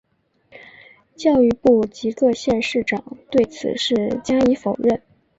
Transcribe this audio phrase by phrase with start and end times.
[1.15, 5.03] 教育部及各县市长对此事加以否认。